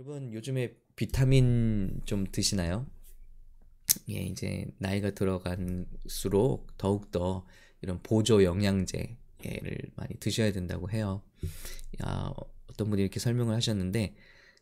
여러분 0.00 0.32
요즘에 0.32 0.74
비타민 0.96 2.00
좀 2.06 2.24
드시나요? 2.32 2.86
예, 4.08 4.14
이제 4.22 4.66
나이가 4.78 5.10
들어갈수록 5.10 6.74
더욱더 6.78 7.44
이런 7.82 8.02
보조 8.02 8.42
영양제를 8.42 9.90
많이 9.96 10.14
드셔야 10.18 10.52
된다고 10.52 10.90
해요. 10.90 11.22
야, 12.02 12.32
어떤 12.70 12.88
분이 12.88 13.02
이렇게 13.02 13.20
설명을 13.20 13.54
하셨는데 13.54 14.14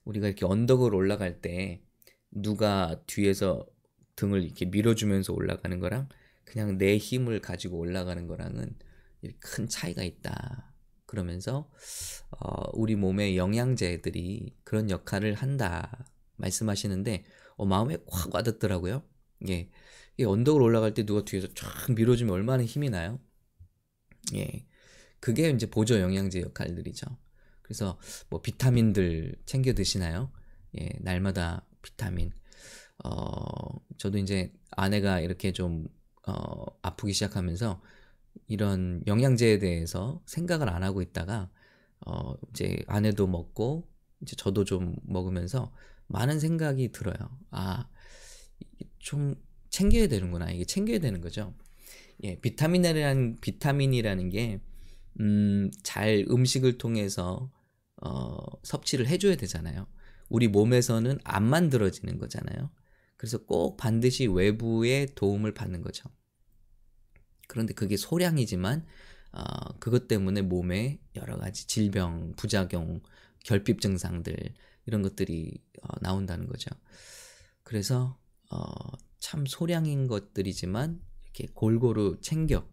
우리가 0.04 0.26
이렇게 0.26 0.44
언덕을 0.44 0.92
올라갈 0.92 1.40
때 1.40 1.82
누가 2.32 3.00
뒤에서 3.06 3.64
등을 4.16 4.42
이렇게 4.42 4.64
밀어주면서 4.64 5.34
올라가는 5.34 5.78
거랑 5.78 6.08
그냥 6.42 6.78
내 6.78 6.96
힘을 6.96 7.40
가지고 7.40 7.78
올라가는 7.78 8.26
거랑은 8.26 8.74
큰 9.38 9.68
차이가 9.68 10.02
있다. 10.02 10.67
그러면서 11.08 11.70
어, 12.30 12.70
우리 12.74 12.94
몸의 12.94 13.38
영양제들이 13.38 14.54
그런 14.62 14.90
역할을 14.90 15.34
한다 15.34 16.06
말씀하시는데 16.36 17.24
어, 17.56 17.64
마음에 17.64 17.96
확 18.08 18.32
와닿더라고요. 18.32 19.02
예, 19.48 19.70
이 20.18 20.24
언덕을 20.24 20.60
올라갈 20.60 20.92
때 20.92 21.06
누가 21.06 21.24
뒤에서 21.24 21.48
쫙 21.54 21.92
밀어주면 21.94 22.32
얼마나 22.32 22.62
힘이 22.62 22.90
나요? 22.90 23.18
예, 24.34 24.66
그게 25.18 25.48
이제 25.48 25.68
보조 25.68 25.98
영양제 25.98 26.42
역할들이죠. 26.42 27.06
그래서 27.62 27.98
뭐 28.28 28.42
비타민들 28.42 29.34
챙겨 29.46 29.72
드시나요? 29.72 30.30
예, 30.78 30.90
날마다 31.00 31.66
비타민. 31.80 32.32
어, 33.02 33.80
저도 33.96 34.18
이제 34.18 34.52
아내가 34.72 35.20
이렇게 35.20 35.52
좀 35.52 35.88
어, 36.26 36.66
아프기 36.82 37.14
시작하면서 37.14 37.80
이런 38.46 39.02
영양제에 39.06 39.58
대해서 39.58 40.22
생각을 40.26 40.68
안 40.68 40.82
하고 40.82 41.02
있다가 41.02 41.50
어 42.06 42.34
이제 42.50 42.78
아내도 42.86 43.26
먹고 43.26 43.88
이제 44.22 44.36
저도 44.36 44.64
좀 44.64 44.96
먹으면서 45.04 45.72
많은 46.06 46.40
생각이 46.40 46.90
들어요. 46.92 47.14
아, 47.50 47.88
좀 48.98 49.34
챙겨야 49.70 50.08
되는구나. 50.08 50.50
이게 50.50 50.64
챙겨야 50.64 50.98
되는 50.98 51.20
거죠. 51.20 51.54
예, 52.24 52.38
비타민이라는 52.40 53.36
비타민이라는 53.40 54.30
게 54.30 54.60
음, 55.20 55.70
잘 55.82 56.24
음식을 56.30 56.78
통해서 56.78 57.50
어, 58.02 58.38
섭취를 58.62 59.06
해줘야 59.08 59.36
되잖아요. 59.36 59.86
우리 60.28 60.48
몸에서는 60.48 61.18
안 61.24 61.44
만들어지는 61.44 62.18
거잖아요. 62.18 62.70
그래서 63.16 63.38
꼭 63.44 63.76
반드시 63.76 64.26
외부의 64.26 65.08
도움을 65.14 65.54
받는 65.54 65.82
거죠. 65.82 66.08
그런데 67.48 67.74
그게 67.74 67.96
소량이지만 67.96 68.86
어, 69.32 69.78
그것 69.80 70.06
때문에 70.06 70.42
몸에 70.42 71.00
여러 71.16 71.36
가지 71.36 71.66
질병, 71.66 72.34
부작용, 72.36 73.00
결핍 73.44 73.80
증상들 73.80 74.36
이런 74.86 75.02
것들이 75.02 75.60
어, 75.82 75.88
나온다는 76.00 76.46
거죠. 76.46 76.70
그래서 77.64 78.18
어, 78.50 78.62
참 79.18 79.44
소량인 79.46 80.06
것들이지만 80.06 81.00
이렇게 81.24 81.48
골고루 81.52 82.18
챙겨 82.20 82.66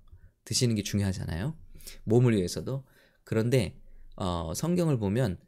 드시는 0.44 0.76
게 0.76 0.84
중요하잖아요. 0.84 1.58
몸을 2.04 2.36
위해서도. 2.36 2.86
그런데 3.24 3.80
어, 4.16 4.54
성경을 4.56 4.98
보면 4.98 5.40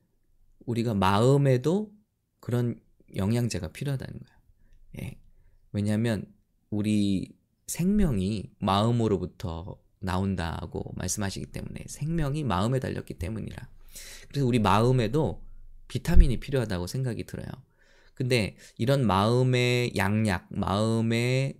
우리가 0.65 0.93
마음에도 0.93 1.93
그런 2.39 2.79
영양제가 3.15 3.71
필요하다는 3.71 4.19
거예요. 4.19 4.37
예. 5.01 5.19
왜냐하면 5.71 6.25
우리 6.69 7.36
생명이 7.67 8.51
마음으로부터 8.59 9.77
나온다고 9.99 10.93
말씀하시기 10.95 11.47
때문에 11.47 11.83
생명이 11.87 12.43
마음에 12.43 12.79
달렸기 12.79 13.15
때문이라. 13.15 13.67
그래서 14.29 14.45
우리 14.45 14.59
마음에도 14.59 15.45
비타민이 15.87 16.39
필요하다고 16.39 16.87
생각이 16.87 17.25
들어요. 17.25 17.47
근데 18.13 18.57
이런 18.77 19.05
마음의 19.05 19.93
양약, 19.95 20.47
마음의 20.49 21.59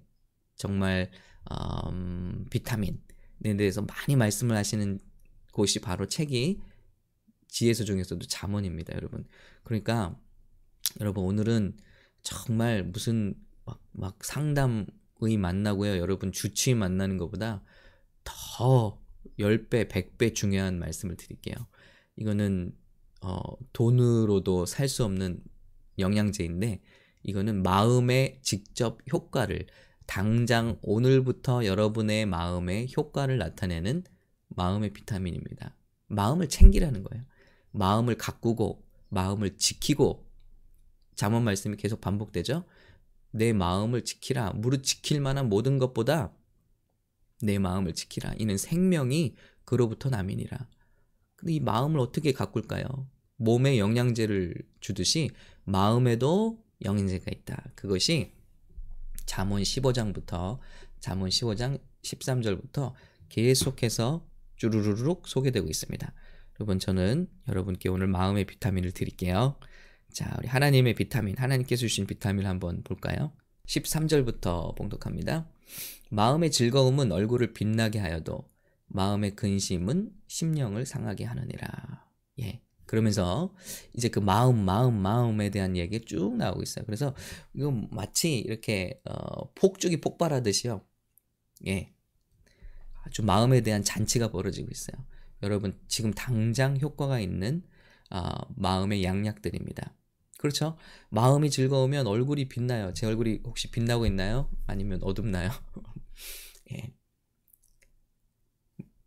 정말 0.56 1.12
음, 1.52 2.46
비타민에 2.50 3.58
대해서 3.58 3.82
많이 3.82 4.16
말씀을 4.16 4.56
하시는 4.56 5.00
곳이 5.52 5.80
바로 5.80 6.08
책이 6.08 6.60
지혜서 7.48 7.84
중에서도 7.86 8.26
자문입니다, 8.28 8.94
여러분. 8.96 9.26
그러니까 9.64 10.18
여러분 11.00 11.26
오늘은 11.26 11.78
정말 12.22 12.84
무슨 12.84 13.36
막, 13.66 13.82
막 13.92 14.24
상담 14.24 14.86
의 15.22 15.38
만나고요. 15.38 15.98
여러분 15.98 16.32
주치 16.32 16.74
만나는 16.76 17.18
것보다 17.18 17.64
더 18.24 19.00
10배, 19.40 19.90
100배 19.90 20.36
중요한 20.36 20.80
말씀을 20.80 21.16
드릴게요. 21.18 21.56
이거는 22.18 22.74
어, 23.22 23.40
돈으로도 23.74 24.66
살 24.66 24.88
수 24.88 25.04
없는 25.04 25.42
영양제인데 26.00 26.82
이거는 27.24 27.64
마음의 27.64 28.40
직접 28.42 29.00
효과를 29.12 29.68
당장 30.06 30.78
오늘부터 30.82 31.66
여러분의 31.66 32.26
마음의 32.26 32.90
효과를 32.96 33.38
나타내는 33.38 34.04
마음의 34.50 34.94
비타민입니다. 34.94 35.76
마음을 36.08 36.48
챙기라는 36.48 37.04
거예요. 37.04 37.26
마음을 37.72 38.16
가꾸고 38.16 38.86
마음을 39.10 39.58
지키고 39.58 40.26
잠언 41.16 41.44
말씀이 41.44 41.76
계속 41.78 42.00
반복되죠. 42.00 42.64
내 43.32 43.54
마음을 43.54 44.04
지키라. 44.04 44.54
무릇 44.54 44.84
지킬 44.84 45.22
만한 45.22 45.50
모든 45.50 45.78
것보다 45.78 46.34
내 47.42 47.60
마음을 47.60 47.94
지키라. 47.94 48.36
이는 48.38 48.58
생명이 48.58 49.36
그로부터 49.66 50.10
남이니라. 50.10 50.68
근데 51.36 51.54
이 51.54 51.60
마음을 51.60 52.00
어떻게 52.00 52.32
가꿀까요? 52.32 52.86
몸에 53.36 53.78
영양제를 53.78 54.56
주듯이 54.80 55.30
마음에도 55.64 56.64
영양제가 56.84 57.26
있다. 57.32 57.72
그것이 57.76 58.34
잠언 59.26 59.62
15장부터 59.62 60.60
잠언 61.00 61.30
15장 61.30 61.80
13절부터 62.02 62.94
계속해서 63.30 64.26
쭈루루룩 64.56 65.28
소개되고 65.28 65.68
있습니다. 65.68 66.14
여러분 66.60 66.80
저는 66.80 67.30
여러분께 67.48 67.90
오늘 67.90 68.08
마음의 68.08 68.46
비타민을 68.46 68.92
드릴게요. 68.92 69.60
자, 70.18 70.34
우리 70.40 70.48
하나님의 70.48 70.96
비타민, 70.96 71.38
하나님께서 71.38 71.82
주신 71.82 72.08
비타민 72.08 72.48
한번 72.48 72.82
볼까요? 72.82 73.34
13절부터 73.68 74.76
봉독합니다. 74.76 75.48
마음의 76.10 76.50
즐거움은 76.50 77.12
얼굴을 77.12 77.54
빛나게 77.54 78.00
하여도 78.00 78.50
마음의 78.88 79.36
근심은 79.36 80.12
심령을 80.26 80.88
상하게 80.88 81.26
하느니라. 81.26 82.04
예. 82.40 82.64
그러면서 82.88 83.54
이제 83.94 84.10
그 84.10 84.18
마음, 84.18 84.58
마음, 84.58 84.96
마음에 84.96 85.52
대한 85.52 85.78
얘기 85.78 86.02
쭉 86.02 86.36
나오고 86.36 86.64
있어요. 86.64 86.84
그래서 86.88 87.14
이거 87.54 87.70
마치 87.92 88.40
이렇게 88.40 89.00
어, 89.06 89.54
폭죽이 89.54 90.02
폭발하듯이요. 90.02 90.82
예. 91.68 91.94
아주 93.04 93.22
마음에 93.22 93.62
대한 93.62 93.84
잔치가 93.84 94.32
벌어지고 94.32 94.70
있어요. 94.72 94.98
여러분 95.44 95.80
지금 95.88 96.12
당장 96.12 96.76
효과가 96.80 97.20
있는 97.20 97.62
어, 98.10 98.32
마음의 98.56 99.04
양약들입니다. 99.04 99.94
그렇죠? 100.38 100.78
마음이 101.10 101.50
즐거우면 101.50 102.08
얼굴이 102.08 102.48
빛나요. 102.48 102.94
제 102.94 103.08
얼굴이 103.08 103.42
혹시 103.44 103.72
빛나고 103.72 104.06
있나요? 104.06 104.50
아니면 104.68 105.00
어둡나요? 105.02 105.50
예. 106.74 106.94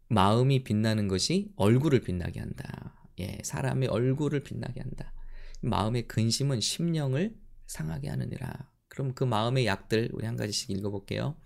마음이 0.09 0.65
빛나는 0.65 1.07
것이 1.07 1.53
얼굴을 1.55 2.01
빛나게 2.01 2.41
한다. 2.41 2.97
예, 3.21 3.39
사람의 3.45 3.89
얼굴을 3.89 4.43
빛나게 4.43 4.81
한다. 4.81 5.13
마음의 5.61 6.09
근심은 6.09 6.61
심령을 6.61 7.37
상하게 7.67 8.09
하느니라. 8.09 8.69
그럼 8.89 9.15
그 9.15 9.23
마음의 9.23 9.67
약들 9.67 10.11
우리 10.13 10.27
한 10.27 10.37
가지씩 10.37 10.71
읽어볼게요. 10.71 11.37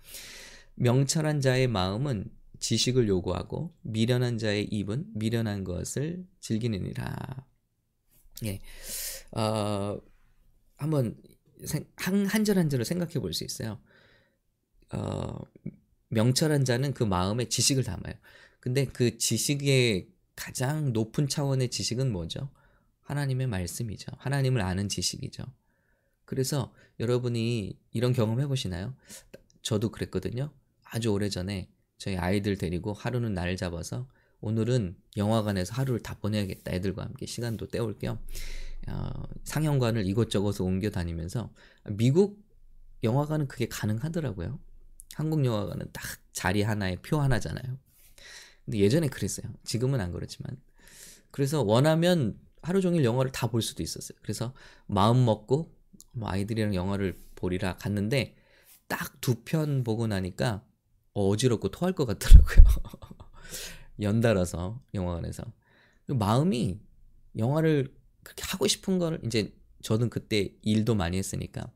명철한 0.75 1.41
자의 1.41 1.67
마음은 1.67 2.31
지식을 2.59 3.07
요구하고 3.07 3.75
미련한 3.81 4.39
자의 4.39 4.63
입은 4.65 5.05
미련한 5.13 5.63
것을 5.63 6.25
즐기느니라. 6.39 7.45
예, 8.45 8.59
어, 9.35 9.99
한번 10.77 11.15
한, 11.97 12.25
한절 12.25 12.57
한 12.57 12.69
절을 12.69 12.85
생각해 12.85 13.15
볼 13.15 13.33
수 13.33 13.43
있어요. 13.43 13.79
어, 14.93 15.37
명철한 16.09 16.65
자는 16.65 16.93
그 16.93 17.03
마음에 17.03 17.45
지식을 17.45 17.83
담아요. 17.83 18.13
근데 18.59 18.85
그 18.85 19.17
지식의 19.17 20.09
가장 20.35 20.93
높은 20.93 21.27
차원의 21.27 21.69
지식은 21.69 22.11
뭐죠? 22.11 22.49
하나님의 23.01 23.47
말씀이죠. 23.47 24.11
하나님을 24.17 24.61
아는 24.61 24.89
지식이죠. 24.89 25.43
그래서 26.25 26.73
여러분이 26.99 27.79
이런 27.91 28.13
경험 28.13 28.39
해보시나요? 28.39 28.95
저도 29.61 29.91
그랬거든요. 29.91 30.51
아주 30.83 31.09
오래 31.09 31.29
전에 31.29 31.69
저희 31.97 32.17
아이들 32.17 32.57
데리고 32.57 32.93
하루는 32.93 33.33
날 33.33 33.55
잡아서 33.57 34.09
오늘은 34.45 34.95
영화관에서 35.17 35.73
하루를 35.73 36.01
다 36.03 36.15
보내야겠다. 36.19 36.71
애들과 36.71 37.03
함께 37.03 37.25
시간도 37.25 37.67
때울 37.69 37.97
겸 37.97 38.19
어, 38.87 39.09
상영관을 39.43 40.05
이곳저곳 40.05 40.61
옮겨 40.61 40.91
다니면서 40.91 41.51
미국 41.89 42.45
영화관은 43.03 43.47
그게 43.47 43.67
가능하더라고요. 43.67 44.59
한국 45.15 45.43
영화관은 45.43 45.87
딱 45.91 46.03
자리 46.31 46.61
하나에 46.61 46.97
표 47.01 47.19
하나잖아요. 47.19 47.79
근데 48.65 48.77
예전에 48.79 49.07
그랬어요. 49.07 49.51
지금은 49.63 49.99
안 49.99 50.11
그렇지만. 50.11 50.57
그래서 51.31 51.63
원하면 51.63 52.39
하루 52.61 52.81
종일 52.81 53.03
영화를 53.03 53.31
다 53.31 53.47
볼 53.47 53.63
수도 53.63 53.81
있었어요. 53.81 54.15
그래서 54.21 54.53
마음 54.85 55.25
먹고 55.25 55.73
뭐 56.11 56.29
아이들이랑 56.29 56.75
영화를 56.75 57.17
보리라 57.35 57.77
갔는데 57.77 58.35
딱 58.87 59.19
두 59.21 59.43
편 59.43 59.83
보고 59.83 60.05
나니까 60.05 60.63
어지럽고 61.13 61.69
토할 61.71 61.93
것 61.93 62.05
같더라고요. 62.05 62.63
연달아서 64.01 64.81
영화관에서. 64.93 65.43
마음이 66.07 66.79
영화를 67.37 67.93
그렇게 68.23 68.43
하고 68.43 68.67
싶은 68.67 68.99
걸 68.99 69.19
이제 69.25 69.55
저는 69.81 70.09
그때 70.09 70.53
일도 70.61 70.95
많이 70.95 71.17
했으니까 71.17 71.71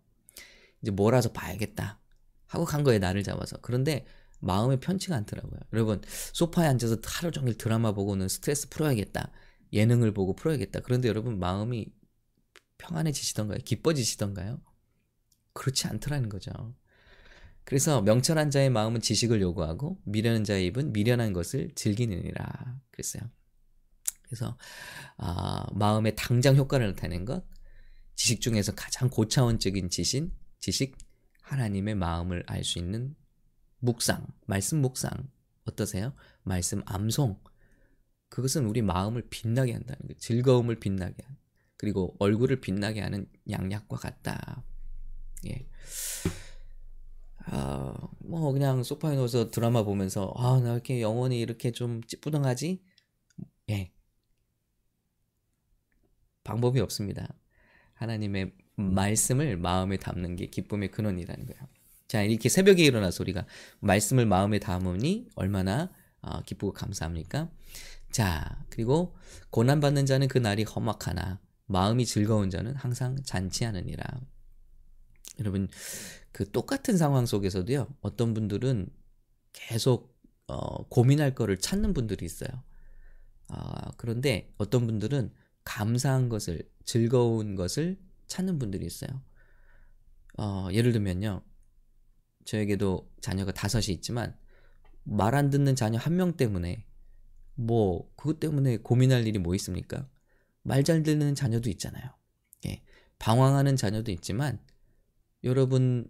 이제 0.81 0.92
몰아서 0.92 1.31
봐야겠다 1.31 2.00
하고 2.48 2.66
간 2.66 2.83
거예요 2.83 3.00
나를 3.00 3.24
잡아서. 3.24 3.57
그런데 3.62 4.06
마음이 4.39 4.80
편치가 4.80 5.16
않더라고요. 5.16 5.60
여러분 5.74 6.01
소파에 6.33 6.68
앉아서 6.68 6.98
하루 7.04 7.31
종일 7.31 7.57
드라마 7.57 7.92
보고는 7.92 8.27
스트레스 8.27 8.69
풀어야겠다 8.69 9.31
예능을 9.74 10.13
보고 10.13 10.36
풀어야겠다. 10.36 10.80
그런데 10.81 11.07
여러분 11.07 11.39
마음이 11.39 11.88
평안해지시던가요? 12.77 13.60
기뻐지시던가요? 13.66 14.62
그렇지 15.54 15.88
않더라는 15.88 16.30
거죠 16.30 16.51
그래서 17.69 18.01
명철한 18.01 18.50
자의 18.50 18.71
마음은 18.71 19.00
지식을 19.00 19.42
요구하고 19.42 20.01
미련한 20.04 20.44
자의 20.44 20.66
입은 20.66 20.92
미련한 20.92 21.33
것을 21.33 21.69
즐기느니라 21.75 22.81
그랬어요 22.89 23.21
그래서 24.24 24.57
아, 25.18 25.68
마음의 25.74 26.16
당장 26.16 26.56
효과를 26.56 26.88
나타낸 26.88 27.25
것 27.25 27.45
지식 28.16 28.42
중에서 28.42 28.74
가장 28.74 29.07
고차원적인 29.07 29.92
지신 29.92 30.31
지식 30.60 30.98
하나님의 31.44 31.94
마음을 31.94 32.44
알 32.48 32.63
수 32.63 32.80
있는 32.80 33.16
묵상 33.77 34.25
말씀 34.48 34.81
묵상 34.81 35.30
어떠세요? 35.66 36.16
말씀 36.42 36.81
암송 36.88 37.39
그것은 38.30 38.66
우리 38.66 38.81
마음을 38.81 39.27
빛나게 39.30 39.74
한다는 39.74 40.00
거예요. 40.07 40.18
즐거움을 40.18 40.80
빛나게 40.80 41.24
한 41.24 41.38
그리고 41.77 42.16
얼굴을 42.18 42.62
빛나게 42.62 43.00
하는 43.01 43.27
양약과 43.48 43.98
같다. 43.98 44.63
예. 45.48 45.68
아, 47.51 47.94
뭐 48.19 48.51
그냥 48.51 48.84
소파에 48.84 49.16
누워서 49.16 49.50
드라마 49.50 49.84
보면서 49.84 50.34
아, 50.38 50.60
나 50.60 50.74
이렇게 50.74 51.01
영혼이 51.01 51.40
이렇게 51.40 51.72
좀 51.72 52.01
찌뿌둥하지? 52.04 52.81
예. 53.72 53.92
방법이 56.44 56.80
없습니다. 56.80 57.28
하나님의 57.94 58.54
말씀을 58.75 59.57
마음에 59.57 59.98
담는 59.98 60.36
게 60.36 60.48
기쁨의 60.48 60.92
근원이라는 60.92 61.46
거예요. 61.46 61.62
자, 62.07 62.24
이렇게 62.24 62.50
새벽에 62.50 62.84
일어나서 62.84 63.24
우리가 63.24 63.46
말씀을 63.81 64.25
마음에 64.25 64.60
담으니 64.60 65.28
얼마나 65.36 65.92
어, 66.22 66.42
기쁘고 66.44 66.74
감사합니까? 66.74 67.50
자, 68.12 68.66
그리고 68.69 69.16
고난받는 69.52 70.06
자는 70.06 70.28
그 70.28 70.38
날이 70.38 70.63
험악하나 70.63 71.40
마음이 71.66 72.06
즐거운 72.06 72.50
자는 72.50 72.75
항상 72.75 73.18
잔치하느니라. 73.24 74.04
여러분, 75.39 75.69
그 76.31 76.50
똑같은 76.51 76.98
상황 76.98 77.25
속에서도요, 77.25 77.88
어떤 78.01 78.33
분들은 78.33 78.89
계속 79.54 80.18
어, 80.48 80.88
고민할 80.89 81.36
거를 81.36 81.57
찾는 81.57 81.94
분들이 81.94 82.25
있어요. 82.25 82.50
어, 83.50 83.92
그런데 83.98 84.54
어떤 84.57 84.86
분들은 84.88 85.31
감사한 85.63 86.30
것을, 86.30 86.69
즐거운 86.86 87.56
것을 87.56 88.00
찾는 88.27 88.60
분들이 88.60 88.86
있어요. 88.86 89.10
어, 90.38 90.68
예를 90.71 90.92
들면요. 90.94 91.42
저에게도 92.45 93.12
자녀가 93.21 93.51
다섯이 93.51 93.88
있지만 93.95 94.36
말 95.04 95.36
안 95.36 95.50
듣는 95.50 95.75
자녀 95.75 95.98
한 96.00 96.16
명 96.16 96.33
때문에 96.38 96.86
뭐 97.56 98.10
그것 98.16 98.39
때문에 98.39 98.77
고민할 98.77 99.27
일이 99.27 99.38
뭐 99.39 99.54
있습니까? 99.56 100.07
말 100.63 100.83
잘 100.83 101.04
듣는 101.04 101.36
자녀도 101.36 101.69
있잖아요. 101.71 102.04
예. 102.68 102.83
방황하는 103.19 103.75
자녀도 103.75 104.12
있지만 104.12 104.60
여러분 105.44 106.09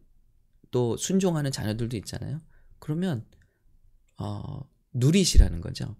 또 0.71 0.97
순종하는 0.97 1.51
자녀들도 1.51 1.97
있잖아요. 1.97 2.41
그러면 2.79 3.25
어, 4.17 4.61
누리시라는 4.93 5.61
거죠. 5.61 5.95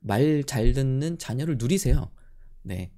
말 0.00 0.44
잘 0.44 0.72
듣는 0.72 1.18
자녀를 1.18 1.56
누리세요. 1.58 2.10
네. 2.62 2.92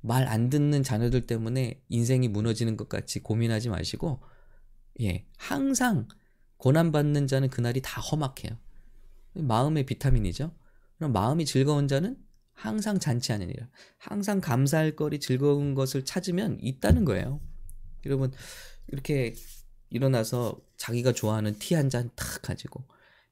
말 0.00 0.26
안 0.28 0.50
듣는 0.50 0.82
자녀들 0.82 1.26
때문에 1.26 1.80
인생이 1.88 2.28
무너지는 2.28 2.76
것 2.76 2.88
같이 2.88 3.20
고민하지 3.20 3.68
마시고, 3.68 4.20
예, 5.00 5.26
항상 5.36 6.08
고난 6.56 6.92
받는 6.92 7.26
자는 7.28 7.48
그날이 7.48 7.80
다 7.82 8.00
험악해요. 8.00 8.58
마음의 9.34 9.86
비타민이죠. 9.86 10.54
그럼 10.96 11.12
마음이 11.12 11.44
즐거운 11.44 11.88
자는 11.88 12.16
항상 12.52 12.98
잔치하느니라. 12.98 13.68
항상 13.98 14.40
감사할 14.40 14.96
거리 14.96 15.20
즐거운 15.20 15.74
것을 15.74 16.04
찾으면 16.04 16.58
있다는 16.60 17.04
거예요. 17.04 17.40
여러분, 18.06 18.32
이렇게 18.88 19.34
일어나서 19.90 20.60
자기가 20.76 21.12
좋아하는 21.12 21.58
티 21.58 21.74
한 21.74 21.88
잔 21.90 22.10
탁 22.16 22.42
가지고, 22.42 22.84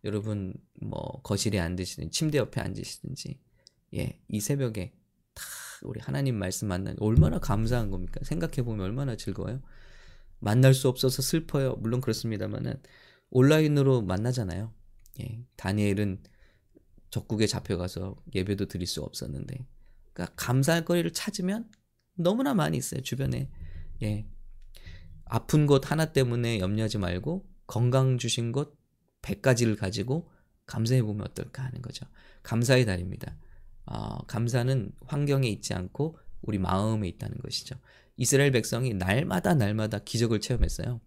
여러분, 0.05 0.55
뭐, 0.81 1.21
거실에 1.23 1.59
앉으시든, 1.61 2.11
침대 2.11 2.39
옆에 2.39 2.61
앉으시든지, 2.61 3.39
예, 3.97 4.21
이 4.29 4.41
새벽에 4.41 4.93
우리 5.83 6.01
하나님 6.01 6.37
말씀 6.37 6.69
만나 6.69 6.95
얼마나 7.01 7.39
감사한 7.39 7.91
겁니까? 7.91 8.21
생각해 8.25 8.63
보면 8.63 8.85
얼마나 8.85 9.17
즐거워요. 9.17 9.63
만날 10.39 10.75
수 10.75 10.89
없어서 10.89 11.23
슬퍼요. 11.23 11.77
물론 11.77 12.01
그렇습니다만은 12.01 12.83
온라인으로 13.31 14.03
만나잖아요. 14.03 14.73
예, 15.21 15.45
다니엘은 15.57 16.23
적국에 17.11 17.47
잡혀가서 17.47 18.17
예배도 18.35 18.67
드릴 18.67 18.87
수 18.87 19.03
없었는데, 19.03 19.67
그러니까 20.13 20.35
감사할 20.37 20.85
거리를 20.85 21.11
찾으면 21.13 21.71
너무나 22.15 22.55
많이 22.55 22.77
있어요 22.77 23.01
주변에. 23.03 23.51
예, 24.03 24.27
아픈 25.31 25.67
것 25.67 25.91
하나 25.91 26.07
때문에 26.07 26.59
염려하지 26.59 26.99
말고 26.99 27.47
건강 27.69 28.19
주신 28.19 28.51
것 28.51 28.73
100가지를 29.23 29.77
가지고 29.79 30.29
감사해 30.67 31.03
보면 31.03 31.25
어떨까 31.27 31.63
하는 31.63 31.81
거죠. 31.83 32.05
감사의 32.43 32.85
달입니다. 32.85 33.37
어, 33.87 34.19
감사는 34.27 34.91
환경에 35.07 35.49
있지 35.49 35.73
않고 35.73 36.19
우리 36.43 36.59
마음에 36.59 37.07
있다는 37.09 37.39
것이죠. 37.39 37.77
이스라엘 38.17 38.51
백성이 38.51 38.93
날마다 38.93 39.55
날마다 39.55 40.01
기적을 40.01 40.41
체험했어요. 40.41 41.01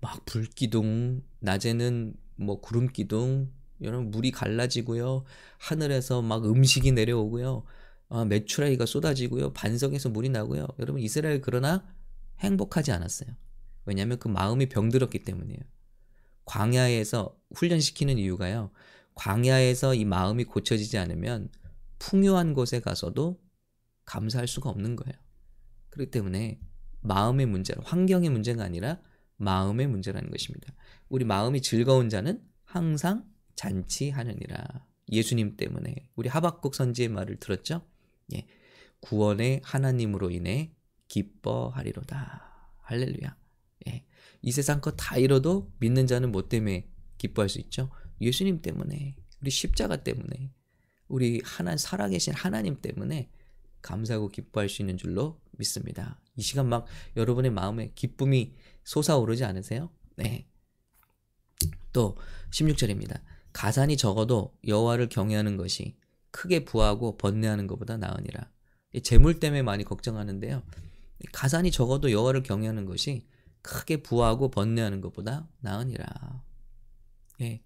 막 0.00 0.24
불기둥, 0.24 1.22
낮에는 1.40 2.14
뭐 2.36 2.60
구름기둥, 2.60 3.52
여러분 3.82 4.10
물이 4.10 4.30
갈라지고요. 4.30 5.24
하늘에서 5.58 6.22
막 6.22 6.46
음식이 6.46 6.92
내려오고요. 6.92 7.64
어, 8.08 8.24
메추라기가 8.24 8.86
쏟아지고요. 8.86 9.52
반석에서 9.52 10.08
물이 10.08 10.30
나고요. 10.30 10.66
여러분 10.78 11.02
이스라엘 11.02 11.42
그러나 11.42 11.84
행복하지 12.40 12.92
않았어요. 12.92 13.30
왜냐하면 13.84 14.18
그 14.18 14.28
마음이 14.28 14.68
병들었기 14.68 15.20
때문이에요. 15.24 15.60
광야에서 16.44 17.36
훈련시키는 17.54 18.18
이유가요. 18.18 18.70
광야에서 19.14 19.94
이 19.94 20.04
마음이 20.04 20.44
고쳐지지 20.44 20.98
않으면 20.98 21.50
풍요한 21.98 22.54
곳에 22.54 22.80
가서도 22.80 23.40
감사할 24.04 24.46
수가 24.46 24.70
없는 24.70 24.96
거예요. 24.96 25.18
그렇기 25.90 26.10
때문에 26.10 26.60
마음의 27.00 27.46
문제, 27.46 27.74
환경의 27.82 28.30
문제가 28.30 28.64
아니라 28.64 29.00
마음의 29.36 29.86
문제라는 29.86 30.30
것입니다. 30.30 30.72
우리 31.08 31.24
마음이 31.24 31.62
즐거운 31.62 32.08
자는 32.08 32.42
항상 32.64 33.24
잔치하느니라. 33.56 34.86
예수님 35.10 35.56
때문에 35.56 36.10
우리 36.16 36.28
하박국 36.28 36.74
선지의 36.74 37.08
말을 37.08 37.36
들었죠? 37.36 37.82
예. 38.34 38.46
구원의 39.00 39.62
하나님으로 39.64 40.30
인해 40.30 40.74
기뻐하리로다. 41.08 42.72
할렐루야. 42.82 43.36
예. 43.88 44.04
이 44.42 44.52
세상 44.52 44.80
것 44.80 44.96
다 44.96 45.16
잃어도 45.16 45.72
믿는 45.78 46.06
자는 46.06 46.32
뭐 46.32 46.48
때문에 46.48 46.88
기뻐할 47.18 47.48
수 47.48 47.58
있죠? 47.60 47.90
예수님 48.20 48.62
때문에, 48.62 49.16
우리 49.40 49.50
십자가 49.50 50.02
때문에, 50.02 50.52
우리 51.08 51.40
하나 51.44 51.76
살아계신 51.76 52.34
하나님 52.34 52.80
때문에 52.80 53.30
감사하고 53.82 54.28
기뻐할 54.28 54.68
수 54.68 54.82
있는 54.82 54.96
줄로 54.96 55.40
믿습니다. 55.52 56.20
이 56.36 56.42
시간 56.42 56.68
막 56.68 56.86
여러분의 57.16 57.50
마음에 57.50 57.92
기쁨이 57.94 58.54
솟아오르지 58.84 59.44
않으세요? 59.44 59.90
네. 60.16 60.48
또 61.92 62.16
16절입니다. 62.50 63.20
가산이 63.52 63.96
적어도 63.96 64.56
여호와를 64.66 65.08
경외하는 65.08 65.56
것이 65.56 65.96
크게 66.30 66.64
부하고 66.64 67.16
번뇌하는 67.16 67.66
것보다 67.66 67.96
나으니라. 67.96 68.50
재물 69.02 69.40
때문에 69.40 69.62
많이 69.62 69.84
걱정하는데요. 69.84 70.62
가산이 71.32 71.70
적어도 71.70 72.10
여호와를 72.10 72.42
경외하는 72.42 72.84
것이 72.86 73.26
크게 73.62 74.02
부하고 74.02 74.50
번뇌하는 74.50 75.00
것보다 75.00 75.48
나으니라. 75.60 76.42
예. 77.40 77.62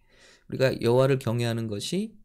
우리가 0.49 0.81
여호와를 0.81 1.19
경외하는 1.19 1.69
것이 1.69 2.17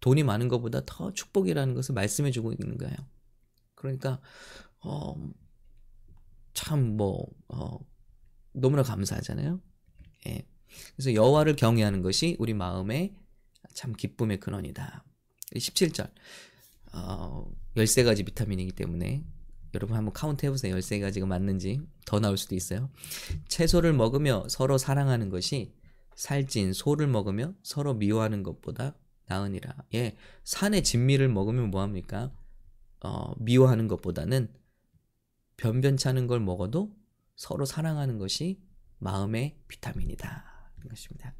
돈이 0.00 0.22
많은 0.22 0.48
것보다 0.48 0.82
더 0.84 1.12
축복이라는 1.12 1.74
것을 1.74 1.94
말씀해 1.94 2.30
주고 2.30 2.52
있는 2.52 2.76
거예요. 2.76 2.94
그러니까 3.74 4.20
어, 4.80 5.14
참뭐 6.52 7.26
어, 7.48 7.78
너무나 8.52 8.82
감사하잖아요. 8.82 9.60
예. 10.28 10.46
그래서 10.94 11.14
여호와를 11.14 11.56
경외하는 11.56 12.02
것이 12.02 12.36
우리 12.38 12.54
마음의 12.54 13.14
참 13.74 13.92
기쁨의 13.92 14.40
근원이다. 14.40 15.04
17절. 15.54 16.10
어, 16.92 17.50
13가지 17.76 18.24
비타민이기 18.24 18.72
때문에 18.72 19.24
여러분 19.74 19.96
한번 19.96 20.12
카운트 20.12 20.46
해보세요. 20.46 20.76
13가지가 20.76 21.26
맞는지 21.26 21.80
더 22.06 22.20
나올 22.20 22.36
수도 22.36 22.54
있어요. 22.54 22.90
채소를 23.48 23.92
먹으며 23.92 24.46
서로 24.48 24.78
사랑하는 24.78 25.30
것이 25.30 25.74
살찐 26.14 26.72
소를 26.72 27.08
먹으며 27.08 27.54
서로 27.62 27.94
미워하는 27.94 28.42
것보다 28.42 28.96
나으니라. 29.26 29.74
예, 29.94 30.16
산의 30.44 30.84
진미를 30.84 31.28
먹으면 31.28 31.70
뭐합니까? 31.70 32.32
어, 33.00 33.34
미워하는 33.38 33.88
것보다는 33.88 34.48
변변찮은 35.56 36.26
걸 36.26 36.40
먹어도 36.40 36.96
서로 37.36 37.64
사랑하는 37.64 38.18
것이 38.18 38.62
마음의 38.98 39.58
비타민이다. 39.66 40.54
것입니다. 40.88 41.34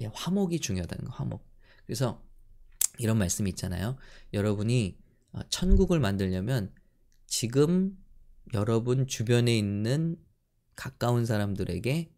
예, 0.00 0.10
화목이 0.12 0.60
중요하다는 0.60 1.04
거, 1.04 1.10
화목. 1.12 1.46
그래서 1.86 2.24
이런 2.98 3.18
말씀이 3.18 3.48
있잖아요. 3.50 3.96
여러분이 4.32 4.98
어, 5.32 5.40
천국을 5.48 6.00
만들려면 6.00 6.72
지금 7.28 7.96
여러분 8.54 9.06
주변에 9.06 9.56
있는 9.56 10.16
가까운 10.74 11.26
사람들에게 11.26 12.10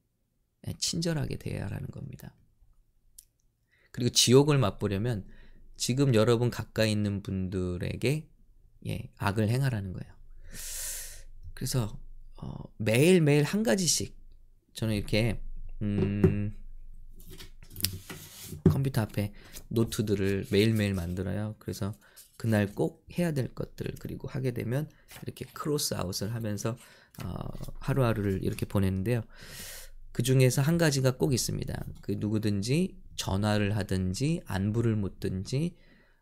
친절하게 0.78 1.36
대해야 1.36 1.66
하는 1.66 1.88
겁니다. 1.88 2.34
그리고 3.90 4.10
지옥을 4.10 4.56
맛보려면 4.58 5.26
지금 5.76 6.14
여러분 6.14 6.50
가까이 6.50 6.92
있는 6.92 7.22
분들에게 7.22 8.28
예, 8.86 9.12
악을 9.18 9.48
행하라는 9.48 9.92
거예요. 9.92 10.14
그래서 11.54 12.00
어, 12.36 12.62
매일 12.78 13.20
매일 13.20 13.42
한 13.42 13.62
가지씩 13.62 14.16
저는 14.74 14.94
이렇게 14.94 15.42
음, 15.82 16.56
컴퓨터 18.64 19.02
앞에 19.02 19.32
노트들을 19.68 20.46
매일매일 20.50 20.94
만들어요. 20.94 21.56
그래서 21.58 21.94
그날 22.40 22.72
꼭 22.72 23.06
해야 23.18 23.32
될 23.32 23.54
것들 23.54 23.96
그리고 23.98 24.26
하게 24.26 24.52
되면 24.52 24.88
이렇게 25.24 25.44
cross 25.52 25.92
out을 25.92 26.32
하면서 26.32 26.74
어, 27.22 27.34
하루하루를 27.80 28.42
이렇게 28.42 28.64
보내는데요. 28.64 29.20
그 30.10 30.22
중에서 30.22 30.62
한 30.62 30.78
가지가 30.78 31.18
꼭 31.18 31.34
있습니다. 31.34 31.84
그 32.00 32.12
누구든지 32.16 32.98
전화를 33.16 33.76
하든지 33.76 34.40
안부를 34.46 34.96
묻든지 34.96 35.76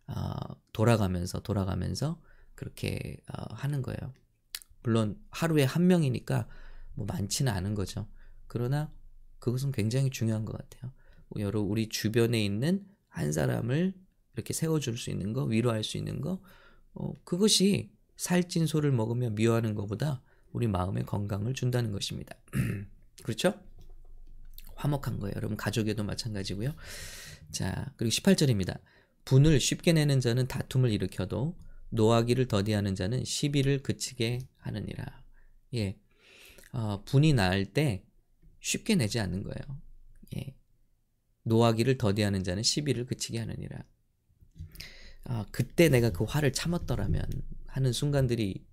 어, 0.09 0.33
돌아가면서 0.73 1.39
돌아가면서 1.39 2.21
그렇게 2.57 3.19
어, 3.33 3.55
하는 3.55 3.81
거예요. 3.81 4.13
물론 4.83 5.21
하루에 5.31 5.63
한 5.63 5.87
명이니까 5.87 6.49
뭐 6.95 7.07
많지는 7.07 7.53
않은 7.53 7.77
거죠. 7.77 8.09
그러나 8.49 8.93
그것은 9.39 9.71
굉장히 9.71 10.11
중요한 10.11 10.45
것 10.45 10.59
같아요. 10.59 10.93
여러 11.39 11.61
우리 11.61 11.89
주변에 11.89 12.45
있는 12.45 12.85
한 13.07 13.31
사람을 13.31 13.95
이렇게 14.38 14.54
세워줄 14.54 14.97
수 14.97 15.11
있는 15.11 15.33
거, 15.33 15.42
위로할 15.42 15.83
수 15.83 15.97
있는 15.97 16.21
거, 16.21 16.40
어, 16.95 17.12
그것이 17.25 17.90
살찐 18.16 18.66
소를 18.66 18.92
먹으며 18.92 19.30
미워하는 19.30 19.75
것보다 19.75 20.23
우리 20.52 20.68
마음의 20.68 21.07
건강을 21.07 21.54
준다는 21.54 21.90
것입니다. 21.90 22.37
그렇죠? 23.25 23.54
화목한 24.76 25.18
거예요. 25.18 25.35
여러분 25.37 25.57
가족에도 25.57 26.04
마찬가지고요. 26.04 26.73
자, 27.50 27.92
그리고 27.97 28.11
18절입니다. 28.11 28.80
분을 29.25 29.59
쉽게 29.59 29.92
내는 29.92 30.21
자는 30.21 30.47
다툼을 30.47 30.90
일으켜도 30.92 31.57
노하기를 31.90 32.47
더디하는 32.47 32.95
자는 32.95 33.25
시비를 33.25 33.83
그치게 33.83 34.38
하느니라. 34.59 35.04
예. 35.75 35.99
어, 36.73 37.02
분이 37.04 37.33
날 37.33 37.66
때 37.66 38.04
쉽게 38.61 38.95
내지 38.95 39.18
않는 39.18 39.42
거예요. 39.42 39.80
예. 40.37 40.54
노하기를 41.42 41.99
더디하는 41.99 42.45
자는 42.45 42.62
시비를 42.62 43.07
그치게 43.07 43.38
하느니라. 43.40 43.85
아, 45.28 45.44
그때 45.52 45.88
내가 45.90 46.11
그 46.11 46.25
화를 46.25 46.52
참았더라면 46.52 47.23
하는 47.66 47.92
순간들이 47.92 48.66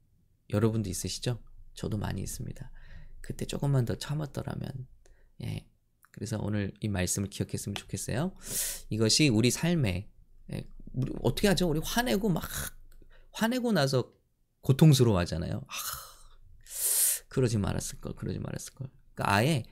여러분도 0.50 0.90
있으시죠? 0.90 1.44
저도 1.74 1.98
많이 1.98 2.22
있습니다. 2.22 2.72
그때 3.20 3.46
조금만 3.46 3.84
더 3.84 3.96
참았더라면, 3.96 4.88
예. 5.44 5.68
그래서 6.12 6.38
오늘 6.40 6.74
이 6.80 6.88
말씀을 6.88 7.30
기억했으면 7.30 7.76
좋겠어요. 7.76 8.34
이것이 8.90 9.28
우리 9.28 9.52
삶에, 9.52 10.10
예. 10.54 10.70
우리 10.94 11.12
어떻게 11.24 11.50
하죠? 11.50 11.70
우리 11.70 11.82
화내고 11.84 12.30
막, 12.30 12.50
화내고 13.32 13.74
나서 13.74 14.14
고통스러워 14.62 15.20
하잖아요. 15.20 15.62
아, 15.68 15.74
그러지 17.28 17.58
말았을 17.58 18.00
걸, 18.00 18.16
그러지 18.16 18.40
말았을 18.40 18.74
걸. 18.76 18.88
그러니까 19.14 19.36
아예 19.36 19.64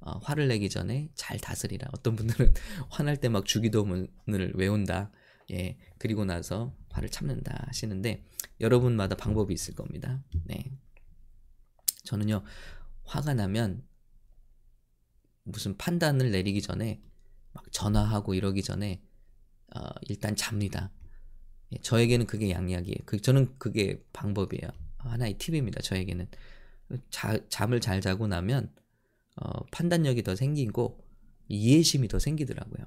어, 0.00 0.18
화를 0.22 0.48
내기 0.48 0.70
전에 0.70 1.10
잘 1.14 1.38
다스리라. 1.38 1.88
어떤 1.92 2.16
분들은 2.16 2.54
화날 2.88 3.18
때 3.18 3.28
막 3.28 3.44
주기도문을 3.44 4.52
외운다. 4.54 5.10
예, 5.50 5.78
그리고 5.98 6.24
나서 6.24 6.76
화를 6.90 7.08
참는다 7.08 7.64
하시는데 7.68 8.24
여러분마다 8.60 9.16
방법이 9.16 9.54
있을 9.54 9.74
겁니다. 9.74 10.22
네. 10.44 10.72
저는요, 12.04 12.42
화가 13.04 13.34
나면 13.34 13.84
무슨 15.44 15.76
판단을 15.76 16.30
내리기 16.30 16.62
전에 16.62 17.02
막 17.52 17.64
전화하고 17.70 18.34
이러기 18.34 18.62
전에 18.62 19.02
어, 19.74 19.88
일단 20.08 20.34
잡니다. 20.36 20.90
예, 21.72 21.78
저에게는 21.78 22.26
그게 22.26 22.50
양약이에요. 22.50 22.98
그, 23.04 23.20
저는 23.20 23.58
그게 23.58 24.04
방법이에요. 24.12 24.70
하나의 24.98 25.38
팁입니다. 25.38 25.80
저에게는 25.80 26.28
자, 27.10 27.38
잠을 27.48 27.80
잘 27.80 28.00
자고 28.00 28.26
나면 28.26 28.72
어, 29.36 29.64
판단력이 29.66 30.22
더 30.22 30.34
생기고 30.34 31.04
이해심이 31.48 32.08
더 32.08 32.18
생기더라고요. 32.18 32.86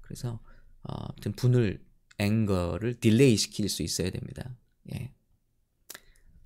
그래서 0.00 0.40
어, 0.82 1.14
좀 1.20 1.32
분을 1.32 1.84
anger를 2.18 3.00
delay 3.00 3.36
시킬 3.36 3.68
수 3.68 3.82
있어야 3.82 4.10
됩니다. 4.10 4.56
예. 4.92 5.12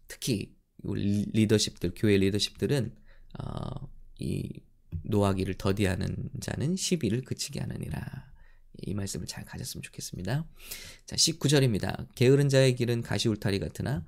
특히 0.09 0.55
리더십들 0.83 1.93
교회 1.97 2.17
리더십들은 2.19 2.95
어, 3.39 3.89
이 4.19 4.61
노하기를 5.05 5.55
더디하는 5.55 6.31
자는 6.41 6.77
시비를 6.77 7.23
그치게 7.23 7.61
하느니라. 7.61 8.33
이 8.79 8.95
말씀을 8.95 9.27
잘 9.27 9.45
가졌으면 9.45 9.83
좋겠습니다. 9.83 10.47
자, 11.07 11.17
19절입니다. 11.17 12.09
게으른 12.15 12.49
자의 12.49 12.75
길은 12.75 13.03
가시울타리 13.03 13.59
같으나 13.59 14.05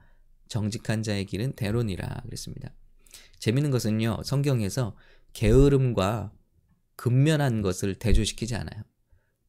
정직한 0.48 1.02
자의 1.02 1.24
길은 1.26 1.52
대로니라 1.52 2.22
그랬습니다. 2.24 2.74
재밌는 3.38 3.70
것은요. 3.70 4.22
성경에서 4.24 4.96
게으름과 5.32 6.32
근면한 6.96 7.62
것을 7.62 7.94
대조시키지 7.96 8.54
않아요. 8.54 8.82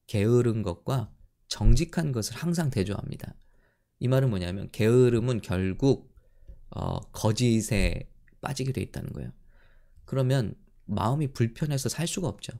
게으른 0.07 0.63
것과 0.63 1.11
정직한 1.47 2.11
것을 2.11 2.35
항상 2.35 2.69
대조합니다. 2.69 3.35
이 3.99 4.07
말은 4.07 4.29
뭐냐면 4.29 4.69
게으름은 4.71 5.41
결국 5.41 6.13
어, 6.69 6.99
거짓에 7.11 8.09
빠지게 8.41 8.73
돼 8.73 8.81
있다는 8.81 9.13
거예요. 9.13 9.31
그러면 10.05 10.55
마음이 10.85 11.33
불편해서 11.33 11.89
살 11.89 12.07
수가 12.07 12.27
없죠. 12.27 12.53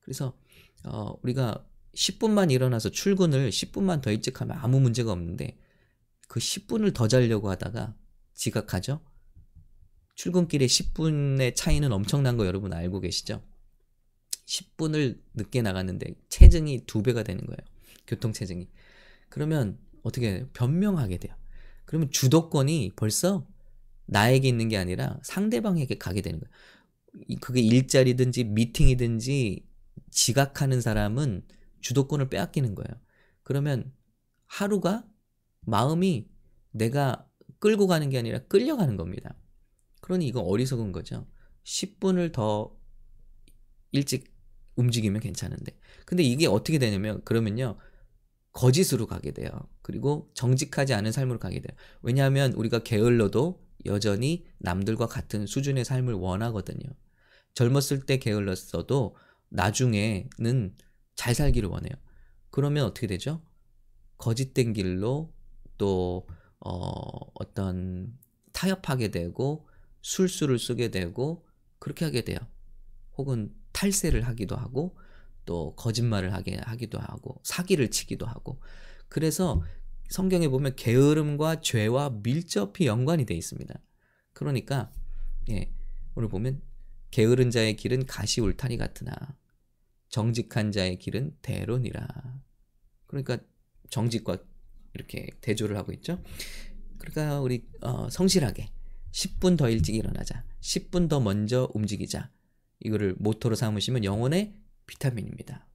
그래서 0.00 0.36
어, 0.84 1.14
우리가 1.22 1.66
10분만 1.94 2.50
일어나서 2.50 2.90
출근을 2.90 3.50
10분만 3.50 4.02
더 4.02 4.10
일찍 4.10 4.40
하면 4.40 4.56
아무 4.58 4.80
문제가 4.80 5.12
없는데 5.12 5.58
그 6.28 6.40
10분을 6.40 6.94
더 6.94 7.08
자려고 7.08 7.50
하다가 7.50 7.94
지각하죠. 8.34 9.00
출근길에 10.14 10.66
10분의 10.66 11.54
차이는 11.54 11.92
엄청난 11.92 12.36
거 12.36 12.46
여러분 12.46 12.72
알고 12.72 13.00
계시죠? 13.00 13.42
10분을 14.46 15.20
늦게 15.34 15.62
나갔는데 15.62 16.14
체증이 16.28 16.86
두 16.86 17.02
배가 17.02 17.22
되는 17.22 17.44
거예요. 17.44 17.71
교통 18.06 18.32
체증이. 18.32 18.68
그러면 19.28 19.78
어떻게? 20.02 20.46
변명하게 20.52 21.18
돼요. 21.18 21.34
그러면 21.84 22.10
주도권이 22.10 22.92
벌써 22.96 23.46
나에게 24.06 24.48
있는 24.48 24.68
게 24.68 24.76
아니라 24.76 25.18
상대방에게 25.22 25.98
가게 25.98 26.20
되는 26.20 26.40
거예요. 26.40 27.38
그게 27.40 27.60
일자리든지 27.60 28.44
미팅이든지 28.44 29.66
지각하는 30.10 30.80
사람은 30.80 31.46
주도권을 31.80 32.28
빼앗기는 32.28 32.74
거예요. 32.74 33.00
그러면 33.42 33.92
하루가 34.46 35.06
마음이 35.60 36.28
내가 36.70 37.28
끌고 37.58 37.86
가는 37.86 38.08
게 38.10 38.18
아니라 38.18 38.40
끌려가는 38.46 38.96
겁니다. 38.96 39.36
그러니 40.00 40.26
이건 40.26 40.44
어리석은 40.44 40.92
거죠. 40.92 41.26
10분을 41.64 42.32
더 42.32 42.76
일찍 43.92 44.32
움직이면 44.76 45.20
괜찮은데. 45.20 45.78
근데 46.04 46.22
이게 46.22 46.46
어떻게 46.46 46.78
되냐면 46.78 47.22
그러면요. 47.24 47.76
거짓으로 48.52 49.06
가게 49.06 49.32
돼요. 49.32 49.48
그리고 49.80 50.30
정직하지 50.34 50.94
않은 50.94 51.12
삶으로 51.12 51.38
가게 51.38 51.60
돼요. 51.60 51.76
왜냐하면 52.02 52.52
우리가 52.52 52.80
게을러도 52.80 53.62
여전히 53.86 54.46
남들과 54.58 55.06
같은 55.06 55.46
수준의 55.46 55.84
삶을 55.84 56.14
원하거든요. 56.14 56.90
젊었을 57.54 58.06
때 58.06 58.18
게을렀어도 58.18 59.16
나중에는 59.48 60.76
잘 61.14 61.34
살기를 61.34 61.68
원해요. 61.68 61.92
그러면 62.50 62.84
어떻게 62.84 63.06
되죠? 63.06 63.42
거짓된 64.18 64.72
길로 64.72 65.34
또 65.78 66.26
어, 66.60 67.00
어떤 67.34 68.16
타협하게 68.52 69.10
되고 69.10 69.66
술수를 70.02 70.58
쓰게 70.58 70.90
되고 70.90 71.46
그렇게 71.78 72.04
하게 72.04 72.22
돼요. 72.22 72.38
혹은 73.16 73.52
탈세를 73.72 74.22
하기도 74.22 74.56
하고 74.56 74.96
또 75.44 75.74
거짓말을 75.76 76.32
하게 76.32 76.56
하기도 76.56 76.98
하고 76.98 77.40
사기를 77.42 77.90
치기도 77.90 78.26
하고 78.26 78.60
그래서 79.08 79.62
성경에 80.08 80.48
보면 80.48 80.76
게으름과 80.76 81.60
죄와 81.60 82.20
밀접히 82.22 82.86
연관이 82.86 83.24
되어 83.24 83.36
있습니다. 83.36 83.74
그러니까 84.32 84.92
예, 85.50 85.72
오늘 86.14 86.28
보면 86.28 86.60
게으른 87.10 87.50
자의 87.50 87.76
길은 87.76 88.06
가시 88.06 88.40
울타리 88.40 88.76
같으나 88.76 89.14
정직한 90.08 90.72
자의 90.72 90.98
길은 90.98 91.36
대론이라. 91.42 92.06
그러니까 93.06 93.38
정직과 93.90 94.38
이렇게 94.94 95.28
대조를 95.40 95.76
하고 95.76 95.92
있죠. 95.92 96.22
그러니까 96.98 97.40
우리 97.40 97.66
어, 97.80 98.08
성실하게 98.10 98.70
10분 99.10 99.56
더 99.56 99.68
일찍 99.68 99.94
일어나자. 99.94 100.44
10분 100.60 101.08
더 101.08 101.20
먼저 101.20 101.70
움직이자. 101.74 102.30
이거를 102.80 103.14
모토로 103.18 103.54
삼으시면 103.54 104.04
영혼의 104.04 104.54
비타민입니다. 104.92 105.66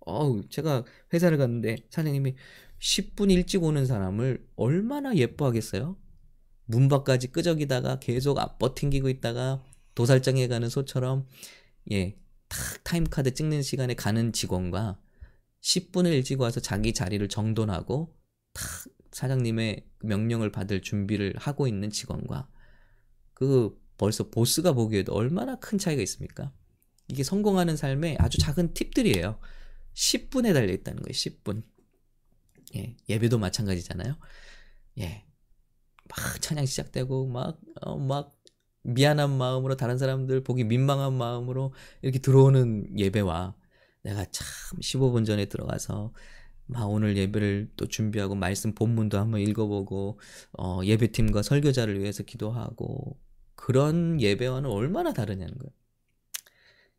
어우, 0.00 0.48
제가 0.48 0.84
회사를 1.12 1.38
갔는데 1.38 1.76
사장님이 1.90 2.34
10분 2.80 3.30
일찍 3.30 3.62
오는 3.62 3.86
사람을 3.86 4.44
얼마나 4.56 5.14
예뻐하겠어요? 5.14 5.96
문 6.64 6.88
밖까지 6.88 7.28
끄적이다가 7.28 8.00
계속 8.00 8.38
버팅기고 8.58 9.08
있다가 9.08 9.62
도살장에 9.94 10.48
가는 10.48 10.68
소처럼 10.68 11.26
예, 11.92 12.16
탁 12.48 12.58
타임카드 12.84 13.34
찍는 13.34 13.62
시간에 13.62 13.94
가는 13.94 14.32
직원과 14.32 15.00
10분을 15.60 16.12
일찍 16.12 16.40
와서 16.40 16.60
자기 16.60 16.92
자리를 16.92 17.26
정돈하고 17.28 18.16
탁 18.54 18.64
사장님의 19.12 19.86
명령을 20.00 20.50
받을 20.50 20.80
준비를 20.80 21.34
하고 21.36 21.68
있는 21.68 21.90
직원과 21.90 22.48
그 23.34 23.78
벌써 23.98 24.30
보스가 24.30 24.72
보기에도 24.72 25.12
얼마나 25.12 25.56
큰 25.56 25.78
차이가 25.78 26.02
있습니까? 26.02 26.52
이게 27.08 27.22
성공하는 27.22 27.76
삶의 27.76 28.16
아주 28.18 28.38
작은 28.38 28.74
팁들이에요. 28.74 29.38
10분에 29.94 30.54
달려 30.54 30.72
있다는 30.72 31.02
거예요. 31.02 31.12
10분. 31.12 31.62
예, 32.76 32.96
예배도 33.08 33.38
마찬가지잖아요. 33.38 34.16
예. 34.98 35.24
막 36.08 36.40
찬양 36.40 36.66
시작되고 36.66 37.28
막 37.28 37.60
어, 37.82 37.96
막 37.96 38.34
미안한 38.82 39.30
마음으로 39.30 39.76
다른 39.76 39.98
사람들 39.98 40.42
보기 40.42 40.64
민망한 40.64 41.14
마음으로 41.14 41.72
이렇게 42.02 42.18
들어오는 42.18 42.98
예배와 42.98 43.54
내가 44.02 44.24
참 44.30 44.46
15분 44.80 45.24
전에 45.24 45.46
들어가서 45.46 46.12
막 46.66 46.90
오늘 46.90 47.16
예배를 47.16 47.72
또 47.76 47.86
준비하고 47.86 48.34
말씀 48.34 48.74
본문도 48.74 49.18
한번 49.18 49.40
읽어보고 49.40 50.18
어, 50.58 50.80
예배팀과 50.84 51.42
설교자를 51.42 52.00
위해서 52.00 52.22
기도하고 52.22 53.18
그런 53.54 54.20
예배와는 54.20 54.68
얼마나 54.68 55.12
다르냐는 55.12 55.56
거예요. 55.58 55.72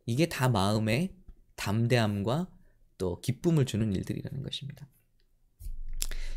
이게 0.06 0.26
다 0.26 0.48
마음의 0.48 1.14
담대함과 1.56 2.48
또 2.98 3.20
기쁨을 3.20 3.64
주는 3.64 3.92
일들이라는 3.92 4.42
것입니다. 4.42 4.88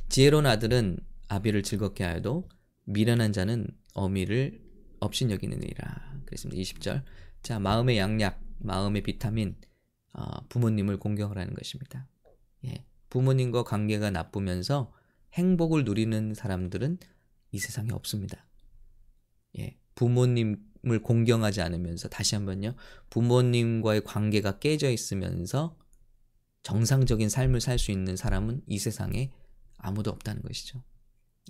지혜로운 0.09 0.45
아들은 0.45 0.99
아비를 1.27 1.63
즐겁게 1.63 2.03
하여도 2.03 2.47
미련한 2.85 3.33
자는 3.33 3.67
어미를 3.93 4.61
업신여기느니라. 4.99 6.21
그랬습니다. 6.25 6.61
20절. 6.61 7.03
자, 7.41 7.59
마음의 7.59 7.97
양약, 7.97 8.41
마음의 8.59 9.03
비타민, 9.03 9.55
어, 10.13 10.47
부모님을 10.49 10.97
공경을 10.97 11.37
하는 11.37 11.53
것입니다. 11.53 12.07
예, 12.65 12.85
부모님과 13.09 13.63
관계가 13.63 14.11
나쁘면서 14.11 14.93
행복을 15.33 15.83
누리는 15.83 16.33
사람들은 16.33 16.97
이 17.51 17.59
세상에 17.59 17.91
없습니다. 17.91 18.45
예, 19.59 19.77
부모님 19.95 20.57
을 20.91 21.01
공경하지 21.01 21.61
않으면서 21.61 22.09
다시 22.09 22.35
한번요. 22.35 22.75
부모님과의 23.09 24.03
관계가 24.03 24.59
깨져 24.59 24.89
있으면서 24.89 25.77
정상적인 26.63 27.29
삶을 27.29 27.61
살 27.61 27.79
수 27.79 27.91
있는 27.91 28.15
사람은 28.15 28.61
이 28.67 28.77
세상에 28.77 29.31
아무도 29.77 30.11
없다는 30.11 30.41
것이죠. 30.41 30.83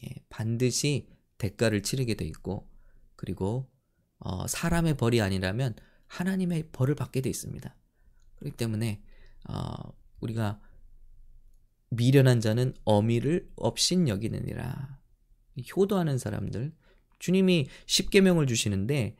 예, 0.04 0.10
반드시 0.30 1.08
대가를 1.38 1.82
치르게 1.82 2.16
돼 2.16 2.26
있고 2.26 2.70
그리고 3.16 3.70
어, 4.20 4.48
사람의 4.48 4.98
벌이 4.98 5.22
아니라면 5.22 5.76
하나님의 6.08 6.70
벌을 6.72 6.96
받게 6.96 7.22
돼 7.22 7.30
있습니다. 7.30 7.76
그렇기 8.36 8.58
때문에 8.58 9.02
어, 9.50 9.94
우리가 10.20 10.60
미련한 11.90 12.42
자는 12.42 12.74
어미를 12.84 13.50
업신 13.56 14.08
여기느니라. 14.08 15.00
효도하는 15.76 16.18
사람들 16.18 16.74
주님이 17.20 17.68
십계명을 17.88 18.46
주시는데 18.46 19.16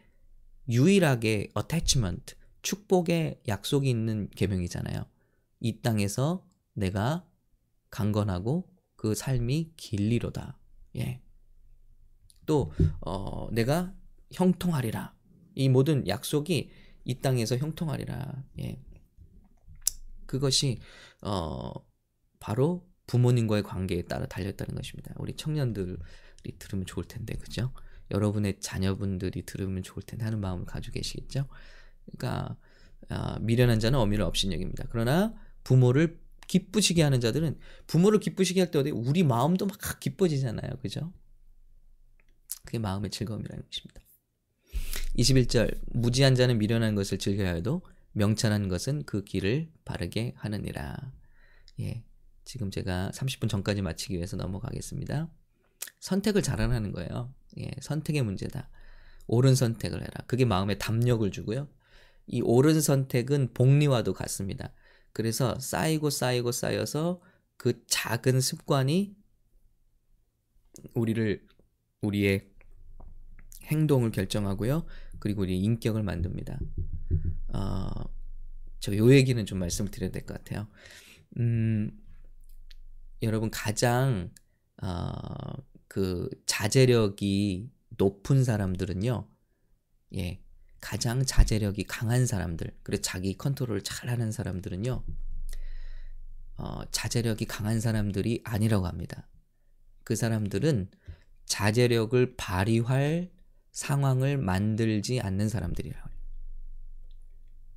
유일하게 0.70 1.50
attachment 1.58 2.36
축복의 2.62 3.42
약속이 3.48 3.90
있는 3.90 4.30
계명이잖아요. 4.32 5.06
이 5.60 5.82
땅에서 5.82 6.46
내가 6.74 7.26
강건하고 7.90 8.70
그 8.96 9.16
삶이 9.16 9.74
길리로다. 9.78 10.58
예. 10.98 11.22
또 12.46 12.72
어, 13.02 13.50
내가 13.52 13.94
형통하리라. 14.32 15.16
이 15.56 15.70
모든 15.70 16.08
약속이 16.08 16.70
이 17.06 17.20
땅에서 17.22 17.58
형통하리라. 17.58 18.44
예. 18.60 18.82
그것이 20.26 20.80
어, 21.22 21.72
바로 22.40 22.88
부모님과의 23.08 23.64
관계에 23.64 24.04
따라 24.04 24.26
달렸다는 24.28 24.76
것입니다. 24.76 25.14
우리 25.18 25.34
청년들이 25.34 25.98
들으면 26.60 26.86
좋을 26.86 27.06
텐데, 27.06 27.36
그죠? 27.36 27.72
여러분의 28.12 28.60
자녀분들이 28.60 29.46
들으면 29.46 29.84
좋을 29.84 30.04
텐데 30.04 30.26
하는 30.26 30.40
마음을 30.40 30.66
가지고 30.66 30.94
계시겠죠? 30.94 31.48
그러니까 32.06 32.58
어, 33.10 33.40
미련한 33.40 33.80
자는 33.80 34.00
어미를 34.00 34.24
업신여깁니다. 34.26 34.86
그러나 34.90 35.34
부모를 35.64 36.20
기쁘시게 36.48 37.04
하는 37.04 37.20
자들은 37.20 37.60
부모를 37.88 38.20
기쁘시게 38.20 38.62
할 38.62 38.72
때 38.72 38.80
어디 38.80 38.92
우리 38.92 39.24
마음도 39.24 39.66
막 39.66 39.78
기뻐지잖아요. 40.00 40.78
그죠? 40.82 41.14
그게 42.66 42.80
마음의 42.80 43.12
즐거움이라는 43.12 43.64
것입니다. 43.66 44.02
21절 45.18 45.80
무지한 45.88 46.36
자는 46.36 46.58
미련한 46.58 46.96
것을 46.96 47.18
즐겨야 47.18 47.54
해도 47.54 47.82
명찬한 48.14 48.68
것은 48.68 49.04
그 49.04 49.24
길을 49.24 49.72
바르게 49.86 50.34
하느니라. 50.38 50.96
예. 51.80 52.04
지금 52.44 52.72
제가 52.72 53.12
30분 53.14 53.50
전까지 53.50 53.82
마치기 53.82 54.16
위해서 54.16 54.38
넘어가겠습니다. 54.38 55.30
선택을 56.00 56.42
잘하는 56.42 56.92
거예요. 56.92 57.34
예, 57.60 57.72
선택의 57.82 58.24
문제다. 58.24 58.70
옳은 59.28 59.56
선택을 59.56 60.00
해라. 60.02 60.12
그게 60.28 60.46
마음에 60.46 60.78
담력을 60.78 61.30
주고요. 61.32 61.68
이 62.28 62.42
옳은 62.42 62.82
선택은 62.82 63.54
복리와도 63.54 64.14
같습니다. 64.14 64.74
그래서 65.14 65.60
쌓이고 65.60 66.10
쌓이고 66.10 66.52
쌓여서 66.52 67.22
그 67.58 67.84
작은 67.88 68.40
습관이 68.42 69.16
우리를 70.94 71.46
우리의 72.02 72.50
행동을 73.64 74.12
결정하고요. 74.12 74.86
그리고 75.20 75.42
우리 75.42 75.60
인격을 75.60 76.04
만듭니다. 76.04 76.60
어, 77.54 77.90
저요 78.80 79.12
얘기는 79.14 79.44
좀 79.46 79.60
말씀을 79.60 79.92
드려야 79.92 80.12
될 80.12 80.26
것 80.26 80.36
같아요. 80.38 80.68
음, 81.38 81.92
여러분 83.22 83.50
가장 83.50 84.32
어, 84.82 85.54
그 85.88 86.30
자제력이 86.46 87.72
높은 87.98 88.44
사람들은요, 88.44 89.28
예, 90.16 90.42
가장 90.80 91.26
자제력이 91.26 91.84
강한 91.86 92.26
사람들, 92.26 92.76
그래 92.84 93.00
자기 93.02 93.38
컨트롤을 93.38 93.82
잘하는 93.84 94.32
사람들은요, 94.32 95.04
어, 96.58 96.82
자제력이 96.92 97.46
강한 97.46 97.80
사람들이 97.80 98.42
아니라고 98.44 98.88
합니다. 98.88 99.28
그 100.04 100.16
사람들은 100.16 100.90
자제력을 101.46 102.36
발휘할 102.36 103.32
상황을 103.72 104.38
만들지 104.38 105.20
않는 105.22 105.50
사람들이라고. 105.50 106.10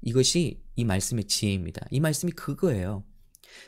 이것이 0.02 0.62
이 0.76 0.84
말씀의 0.84 1.24
지혜입니다. 1.24 1.86
이 1.90 2.00
말씀이 2.00 2.32
그거예요. 2.32 3.04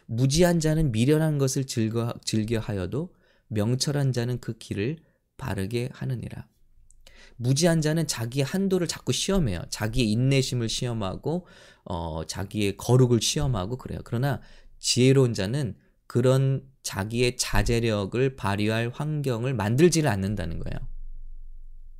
무지한 0.06 0.60
자는 0.60 0.92
미련한 0.92 1.38
것을 1.38 1.66
즐겨, 1.66 2.14
즐겨하여도 2.24 3.14
명철한 3.52 4.12
자는 4.12 4.40
그 4.40 4.58
길을 4.58 4.98
바르게 5.36 5.90
하느니라. 5.92 6.46
무지한 7.36 7.80
자는 7.80 8.06
자기의 8.06 8.44
한도를 8.44 8.86
자꾸 8.86 9.12
시험해요. 9.12 9.62
자기의 9.70 10.10
인내심을 10.12 10.68
시험하고 10.68 11.46
어, 11.84 12.24
자기의 12.26 12.76
거룩을 12.76 13.20
시험하고 13.20 13.76
그래요. 13.78 14.00
그러나 14.04 14.40
지혜로운 14.78 15.34
자는 15.34 15.76
그런 16.06 16.64
자기의 16.82 17.36
자제력을 17.36 18.36
발휘할 18.36 18.90
환경을 18.92 19.54
만들지를 19.54 20.10
않는다는 20.10 20.58
거예요. 20.58 20.88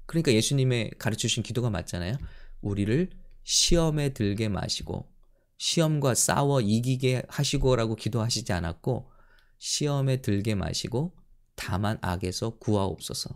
그러니까 0.06 0.32
예수님의 0.32 0.92
가르쳐 0.98 1.22
주신 1.22 1.42
기도가 1.42 1.70
맞잖아요. 1.70 2.16
우리를 2.60 3.10
시험에 3.44 4.10
들게 4.10 4.48
마시고 4.48 5.10
시험과 5.58 6.14
싸워 6.14 6.60
이기게 6.60 7.22
하시고라고 7.28 7.96
기도하시지 7.96 8.52
않았고 8.52 9.10
시험에 9.58 10.20
들게 10.20 10.54
마시고 10.54 11.14
다만 11.54 11.98
악에서 12.00 12.58
구하옵소서. 12.58 13.30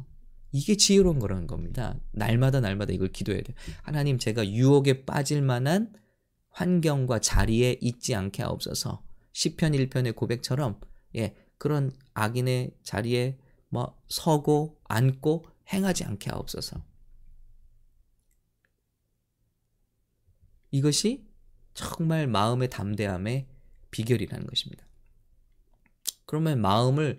이게 0.53 0.77
지혜로운 0.77 1.19
거라는 1.19 1.47
겁니다. 1.47 1.99
날마다 2.13 2.61
날마다 2.61 2.93
이걸 2.93 3.09
기도해야 3.09 3.43
돼요. 3.43 3.57
하나님 3.83 4.19
제가 4.19 4.49
유혹에 4.49 5.05
빠질 5.05 5.43
만한 5.43 5.93
환경과 6.51 7.19
자리에 7.19 7.77
있지 7.81 8.15
않게 8.15 8.43
하옵소서. 8.43 9.05
시편 9.33 9.73
1편의 9.73 10.15
고백처럼 10.17 10.81
예, 11.17 11.35
그런 11.59 11.91
악인의 12.15 12.79
자리에 12.83 13.39
뭐 13.69 14.01
서고 14.09 14.81
앉고 14.85 15.47
행하지 15.73 16.05
않게 16.05 16.31
하옵소서. 16.31 16.83
이것이 20.71 21.27
정말 21.75 22.27
마음의 22.27 22.71
담대함의 22.71 23.47
비결이라는 23.91 24.47
것입니다. 24.47 24.87
그러면 26.25 26.61
마음을 26.61 27.19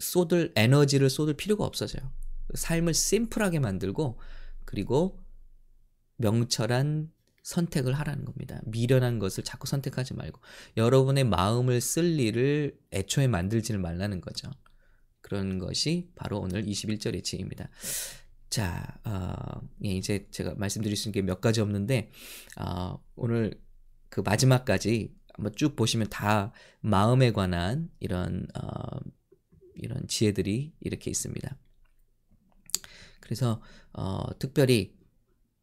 쏟을 0.00 0.52
에너지를 0.56 1.10
쏟을 1.10 1.34
필요가 1.34 1.64
없어져요. 1.64 2.10
삶을 2.54 2.94
심플하게 2.94 3.60
만들고 3.60 4.18
그리고 4.64 5.18
명철한 6.16 7.10
선택을 7.42 7.94
하라는 7.94 8.24
겁니다. 8.24 8.60
미련한 8.66 9.18
것을 9.18 9.42
자꾸 9.44 9.66
선택하지 9.66 10.14
말고 10.14 10.40
여러분의 10.76 11.24
마음을 11.24 11.80
쓸 11.80 12.18
일을 12.20 12.78
애초에 12.92 13.26
만들지를 13.26 13.80
말라는 13.80 14.20
거죠. 14.20 14.50
그런 15.20 15.58
것이 15.58 16.10
바로 16.14 16.40
오늘 16.40 16.64
21절의 16.64 17.24
지혜입니다. 17.24 17.68
자, 18.50 18.98
어, 19.04 19.60
예, 19.84 19.90
이제 19.90 20.26
제가 20.30 20.54
말씀드릴 20.56 20.96
수 20.96 21.08
있는 21.08 21.20
게 21.20 21.26
몇 21.26 21.40
가지 21.40 21.60
없는데 21.60 22.10
어, 22.58 23.02
오늘 23.14 23.60
그 24.08 24.20
마지막까지 24.20 25.14
한번 25.34 25.54
쭉 25.54 25.76
보시면 25.76 26.08
다 26.08 26.52
마음에 26.80 27.32
관한 27.32 27.90
이런 28.00 28.46
어, 28.54 28.98
이런 29.78 30.06
지혜들이 30.06 30.72
이렇게 30.80 31.10
있습니다. 31.10 31.56
그래서 33.20 33.60
어, 33.92 34.38
특별히 34.38 34.96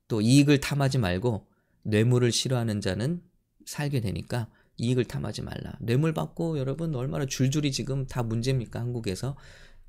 또 0.07 0.21
이익을 0.21 0.59
탐하지 0.59 0.97
말고 0.99 1.47
뇌물을 1.83 2.31
싫어하는 2.31 2.81
자는 2.81 3.21
살게 3.65 4.01
되니까 4.01 4.49
이익을 4.77 5.05
탐하지 5.05 5.41
말라. 5.41 5.73
뇌물 5.79 6.13
받고 6.13 6.59
여러분 6.59 6.95
얼마나 6.95 7.25
줄줄이 7.25 7.71
지금 7.71 8.05
다 8.05 8.23
문제입니까 8.23 8.79
한국에서? 8.79 9.37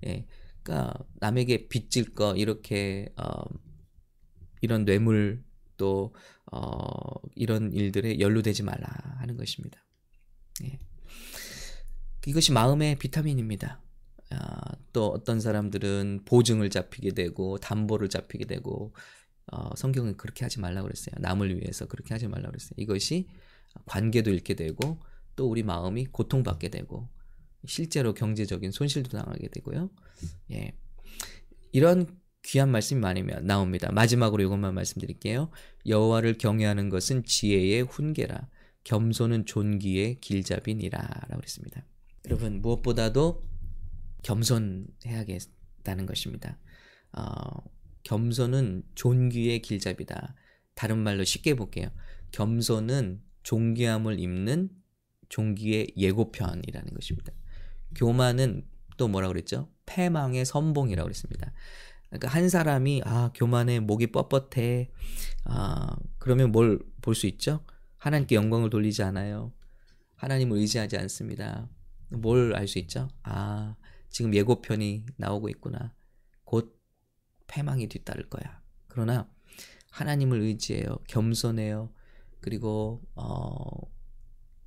예, 0.06 0.26
그러니까 0.62 0.94
남에게 1.20 1.68
빚질 1.68 2.14
거 2.14 2.34
이렇게 2.36 3.12
어, 3.16 3.44
이런 4.60 4.84
뇌물 4.84 5.44
또 5.76 6.14
어, 6.52 6.88
이런 7.34 7.72
일들에 7.72 8.20
연루되지 8.20 8.62
말라 8.62 8.86
하는 9.18 9.36
것입니다. 9.36 9.84
예. 10.64 10.78
이것이 12.26 12.52
마음의 12.52 12.98
비타민입니다. 12.98 13.80
아, 14.30 14.72
또 14.92 15.08
어떤 15.08 15.40
사람들은 15.40 16.22
보증을 16.24 16.70
잡히게 16.70 17.12
되고 17.12 17.58
담보를 17.58 18.08
잡히게 18.08 18.44
되고 18.46 18.92
어, 19.52 19.70
성경은 19.76 20.16
그렇게 20.16 20.44
하지 20.44 20.60
말라고 20.60 20.86
그랬어요. 20.88 21.14
남을 21.18 21.60
위해서 21.60 21.86
그렇게 21.86 22.14
하지 22.14 22.26
말라고 22.26 22.50
그랬어요. 22.52 22.74
이것이 22.76 23.28
관계도 23.84 24.30
잃게 24.30 24.54
되고 24.54 24.98
또 25.36 25.48
우리 25.48 25.62
마음이 25.62 26.06
고통받게 26.06 26.70
되고 26.70 27.08
실제로 27.66 28.14
경제적인 28.14 28.70
손실도 28.72 29.10
당하게 29.10 29.48
되고요. 29.48 29.90
예. 30.52 30.72
이런 31.72 32.06
귀한 32.42 32.70
말씀이 32.70 33.00
많이 33.00 33.22
나옵니다. 33.42 33.90
마지막으로 33.92 34.42
이것만 34.42 34.74
말씀드릴게요. 34.74 35.50
여호와를 35.86 36.38
경외하는 36.38 36.88
것은 36.88 37.24
지혜의 37.24 37.82
훈계라. 37.82 38.48
겸손은 38.84 39.46
존귀의 39.46 40.20
길잡이니라 40.20 40.98
라고 41.00 41.36
그랬습니다. 41.36 41.84
여러분 42.24 42.62
무엇보다도 42.62 43.42
겸손해야겠다는 44.26 46.06
것입니다. 46.06 46.58
어, 47.12 47.62
겸손은 48.02 48.82
존귀의 48.94 49.62
길잡이다. 49.62 50.34
다른 50.74 50.98
말로 50.98 51.24
쉽게 51.24 51.54
볼게요. 51.54 51.88
겸손은 52.32 53.22
존귀함을 53.42 54.18
입는 54.18 54.70
종기의 55.28 55.94
예고편이라는 55.96 56.94
것입니다. 56.94 57.32
교만은 57.94 58.66
또 58.96 59.08
뭐라 59.08 59.28
그랬죠? 59.28 59.70
패망의 59.86 60.44
선봉이라고 60.44 61.06
그랬습니다. 61.06 61.52
그러니까 62.08 62.28
한 62.28 62.48
사람이 62.48 63.02
아 63.04 63.30
교만해 63.34 63.80
목이 63.80 64.08
뻣뻣해 64.08 64.88
아 65.44 65.96
그러면 66.18 66.52
뭘 66.52 66.80
볼 67.02 67.14
수 67.14 67.26
있죠? 67.28 67.64
하나님께 67.98 68.34
영광을 68.34 68.68
돌리지 68.70 69.02
않아요. 69.04 69.52
하나님을 70.16 70.58
의지하지 70.58 70.96
않습니다. 70.98 71.68
뭘 72.10 72.54
알 72.56 72.66
수 72.66 72.78
있죠? 72.80 73.08
아 73.22 73.76
지금 74.16 74.34
예고편이 74.34 75.04
나오고 75.18 75.50
있구나. 75.50 75.92
곧 76.44 76.80
패망이 77.48 77.86
뒤따를 77.86 78.30
거야. 78.30 78.62
그러나 78.88 79.30
하나님을 79.90 80.40
의지해요. 80.40 80.96
겸손해요. 81.06 81.92
그리고 82.40 83.02
어 83.14 83.58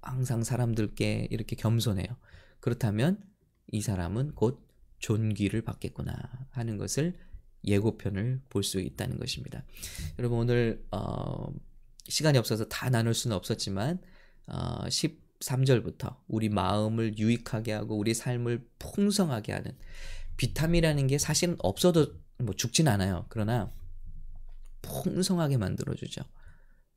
항상 0.04 0.44
사람들께 0.44 1.30
이렇게 1.32 1.56
겸손해요. 1.56 2.06
그렇다면 2.60 3.24
이 3.72 3.82
사람은 3.82 4.36
곧 4.36 4.70
존귀를 5.00 5.64
받겠구나 5.64 6.14
하는 6.52 6.78
것을 6.78 7.18
예고편을 7.66 8.44
볼 8.50 8.62
수 8.62 8.80
있다는 8.80 9.18
것입니다. 9.18 9.66
여러분 10.20 10.38
오늘 10.38 10.86
어, 10.92 11.52
시간이 12.08 12.38
없어서 12.38 12.66
다 12.66 12.92
나눌 12.92 13.16
수는 13.16 13.36
없었지만 13.36 14.00
어, 14.46 14.88
13절부터 15.40 16.18
우리 16.28 16.50
마음을 16.50 17.18
유익하게 17.18 17.72
하고 17.74 17.98
우리 17.98 18.14
삶을 18.14 18.68
풍성하게 18.80 19.54
하는 19.54 19.72
비타민이라는 20.38 21.08
게 21.08 21.18
사실은 21.18 21.56
없어도 21.60 22.14
뭐 22.38 22.54
죽진 22.56 22.88
않아요. 22.88 23.26
그러나 23.30 23.74
풍성하게 24.82 25.58
만들어주죠. 25.58 26.22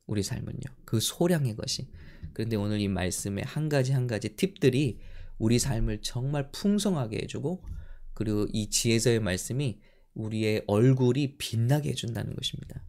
우리 0.05 0.23
삶은요. 0.23 0.61
그 0.85 0.99
소량의 0.99 1.55
것이. 1.55 1.89
그런데 2.33 2.55
오늘 2.55 2.79
이 2.79 2.87
말씀의 2.87 3.43
한 3.45 3.69
가지 3.69 3.91
한 3.91 4.07
가지 4.07 4.35
팁들이 4.35 4.99
우리 5.37 5.59
삶을 5.59 6.01
정말 6.01 6.51
풍성하게 6.51 7.21
해주고 7.23 7.63
그리고 8.13 8.47
이 8.53 8.69
지혜서의 8.69 9.19
말씀이 9.19 9.79
우리의 10.13 10.63
얼굴이 10.67 11.37
빛나게 11.37 11.89
해준다는 11.89 12.35
것입니다. 12.35 12.83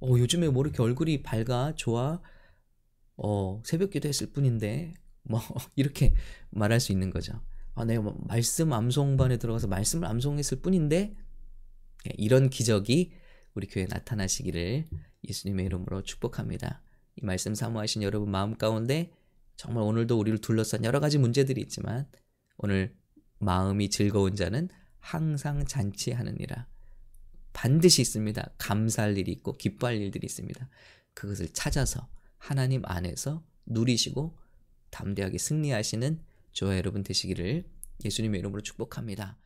어, 0.00 0.08
요즘에 0.08 0.48
뭐 0.48 0.64
이렇게 0.64 0.82
얼굴이 0.82 1.22
밝아, 1.22 1.74
좋아, 1.76 2.20
어, 3.16 3.62
새벽 3.64 3.90
기도 3.90 4.08
했을 4.08 4.30
뿐인데, 4.32 4.94
뭐, 5.22 5.40
이렇게 5.76 6.14
말할 6.50 6.80
수 6.80 6.92
있는 6.92 7.10
거죠. 7.10 7.40
아, 7.74 7.84
내가 7.84 8.02
뭐 8.02 8.16
말씀 8.26 8.72
암송반에 8.72 9.38
들어가서 9.38 9.66
말씀을 9.68 10.08
암송했을 10.08 10.60
뿐인데, 10.60 11.16
예, 12.06 12.12
이런 12.16 12.50
기적이 12.50 13.12
우리 13.54 13.66
교회에 13.66 13.86
나타나시기를 13.88 14.84
예수님의 15.28 15.66
이름으로 15.66 16.02
축복합니다. 16.02 16.82
이 17.16 17.24
말씀 17.24 17.54
사모하신 17.54 18.02
여러분 18.02 18.30
마음 18.30 18.56
가운데 18.56 19.12
정말 19.56 19.84
오늘도 19.84 20.18
우리를 20.18 20.38
둘러싼 20.40 20.84
여러 20.84 21.00
가지 21.00 21.18
문제들이 21.18 21.60
있지만 21.62 22.08
오늘 22.56 22.94
마음이 23.38 23.90
즐거운 23.90 24.34
자는 24.34 24.68
항상 24.98 25.64
잔치하느니라. 25.64 26.66
반드시 27.52 28.02
있습니다. 28.02 28.54
감사할 28.58 29.16
일이 29.16 29.30
있고 29.32 29.52
기뻐할 29.52 29.96
일들이 29.96 30.26
있습니다. 30.26 30.68
그것을 31.14 31.50
찾아서 31.52 32.08
하나님 32.44 32.82
안에서 32.84 33.42
누리시고 33.64 34.36
담대하게 34.90 35.38
승리하시는 35.38 36.20
저와 36.52 36.76
여러분 36.76 37.02
되시기를 37.02 37.64
예수님의 38.04 38.38
이름으로 38.40 38.60
축복합니다. 38.60 39.38